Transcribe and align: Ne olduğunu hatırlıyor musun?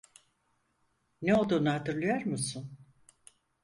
Ne 1.21 1.35
olduğunu 1.35 1.73
hatırlıyor 1.73 2.25
musun? 2.25 2.77